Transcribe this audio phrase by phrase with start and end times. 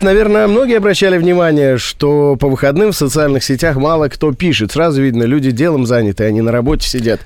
[0.00, 4.70] Наверное, многие обращали внимание, что по выходным в социальных сетях мало кто пишет.
[4.70, 7.20] Сразу видно, люди делом заняты, они на работе сидят.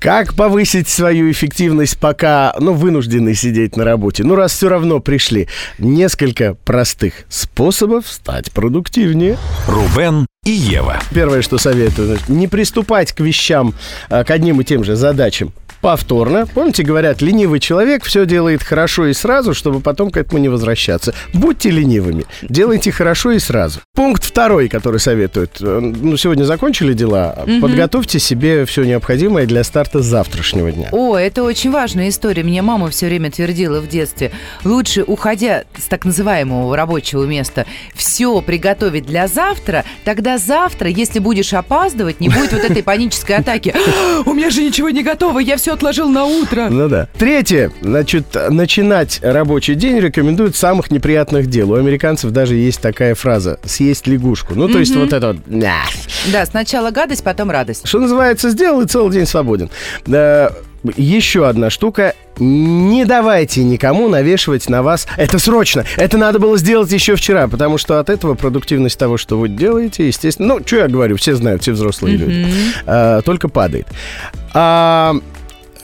[0.00, 4.24] Как повысить свою эффективность, пока, ну, вынуждены сидеть на работе?
[4.24, 5.46] Ну, раз все равно пришли.
[5.78, 9.38] Несколько простых способов стать продуктивнее.
[9.68, 11.00] Рубен и Ева.
[11.14, 13.72] Первое, что советую, не приступать к вещам,
[14.10, 15.52] а, к одним и тем же задачам
[15.84, 16.46] повторно.
[16.46, 21.14] Помните, говорят, ленивый человек все делает хорошо и сразу, чтобы потом к этому не возвращаться.
[21.34, 23.80] Будьте ленивыми, делайте хорошо и сразу.
[23.94, 25.58] Пункт второй, который советуют.
[25.60, 30.88] э, Ну, сегодня закончили дела, подготовьте себе все необходимое для старта завтрашнего дня.
[30.90, 32.42] О, это очень важная история.
[32.42, 34.32] Мне мама все время твердила в детстве.
[34.64, 41.52] Лучше, уходя с так называемого рабочего места, все приготовить для завтра, тогда завтра, если будешь
[41.52, 43.74] опаздывать, не будет вот этой панической атаки.
[44.24, 46.68] У меня же ничего не готово, я все отложил на утро.
[46.70, 47.08] Ну да.
[47.18, 47.70] Третье.
[47.82, 51.72] Значит, начинать рабочий день рекомендуют самых неприятных дел.
[51.72, 54.54] У американцев даже есть такая фраза «съесть лягушку».
[54.54, 55.36] Ну, то есть вот это вот...
[55.46, 57.86] Да, сначала гадость, потом радость.
[57.86, 59.70] Что называется, сделал и целый день свободен.
[60.96, 62.14] Еще одна штука.
[62.38, 67.78] Не давайте никому навешивать на вас «это срочно», «это надо было сделать еще вчера», потому
[67.78, 71.62] что от этого продуктивность того, что вы делаете, естественно, ну, что я говорю, все знают,
[71.62, 72.46] все взрослые люди,
[72.86, 73.86] а, только падает.
[74.52, 75.14] А,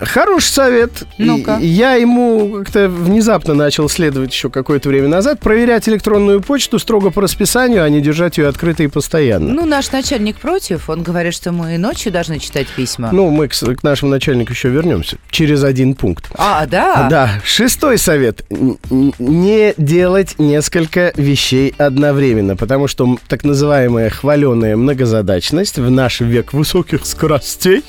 [0.01, 0.91] Хороший совет.
[1.19, 1.59] Ну-ка.
[1.61, 5.41] И- Я ему как-то внезапно начал следовать еще какое-то время назад.
[5.41, 9.53] Проверять электронную почту строго по расписанию, а не держать ее открытой постоянно.
[9.53, 10.89] Ну, наш начальник против.
[10.89, 13.11] Он говорит, что мы и ночью должны читать письма.
[13.13, 15.17] Ну, мы к, к нашему начальнику еще вернемся.
[15.31, 16.31] Через один пункт.
[16.37, 17.07] а, да?
[17.11, 18.45] Да, шестой совет.
[18.91, 27.05] Не делать несколько вещей одновременно, потому что так называемая хваленая многозадачность в наш век высоких
[27.07, 27.83] скоростей,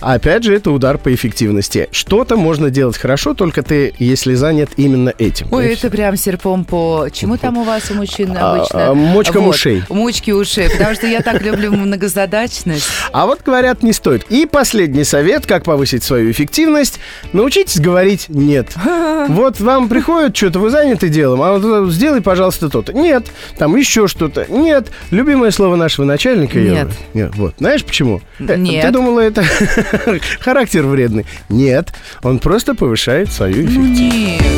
[0.00, 1.51] опять же, это удар по эффективности.
[1.90, 5.48] Что-то можно делать хорошо, только ты, если занят именно этим.
[5.50, 7.08] Ой, это прям серпом по...
[7.12, 8.90] Чему там у вас у мужчин А, обычно?
[8.90, 9.82] а, мочкам Вот, ушей.
[9.88, 12.86] Мочки ушей, потому что я так люблю многозадачность.
[13.12, 14.24] А вот говорят, не стоит.
[14.30, 16.98] И последний совет, как повысить свою эффективность.
[17.32, 18.68] Научитесь говорить «нет».
[19.28, 22.92] Вот вам приходит что-то, вы заняты делом, а вот э, сделай, пожалуйста, то-то.
[22.92, 23.26] Нет.
[23.56, 24.46] Там еще что-то.
[24.48, 24.90] Нет.
[25.10, 26.58] Любимое слово нашего начальника.
[26.58, 26.74] Ева.
[26.74, 26.88] Нет.
[27.14, 27.34] Нет.
[27.36, 27.54] Вот.
[27.58, 28.20] Знаешь почему?
[28.40, 28.84] Э, Нет.
[28.84, 29.44] Ты думала, это
[30.40, 31.24] характер вредный?
[31.48, 31.92] Нет.
[32.22, 34.40] Он просто повышает свою Ну эффективность.
[34.40, 34.51] нет.